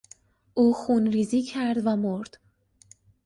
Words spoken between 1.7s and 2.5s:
و مرد.